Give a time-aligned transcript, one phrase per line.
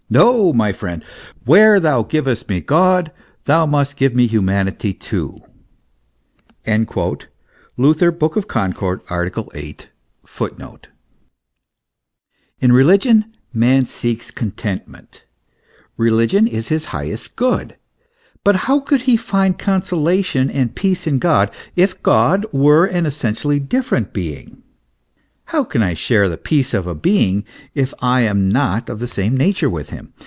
[0.13, 1.05] No, my friend,
[1.45, 3.13] where thou givest me God,
[3.45, 5.39] thou must give me humanity too."*
[6.65, 7.25] In religion
[13.53, 15.23] man seeks contentment;
[15.95, 17.77] religion is his highest good.
[18.43, 23.61] But how could he find consolation and peace in God, if God were an essentially
[23.61, 24.57] different being?
[25.45, 27.43] How can I share the peace of a being
[27.75, 30.13] if I am not of the same nature with him